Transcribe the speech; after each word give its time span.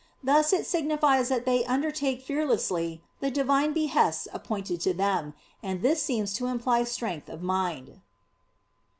Thus 0.23 0.51
it 0.51 0.65
signifies 0.65 1.29
that 1.29 1.45
they 1.45 1.63
undertake 1.65 2.23
fearlessly 2.23 3.03
the 3.19 3.29
Divine 3.29 3.71
behests 3.71 4.27
appointed 4.33 4.81
to 4.81 4.95
them; 4.95 5.35
and 5.61 5.83
this 5.83 6.01
seems 6.01 6.33
to 6.37 6.47
imply 6.47 6.85
strength 6.85 7.29
of 7.29 7.43
mind. 7.43 8.01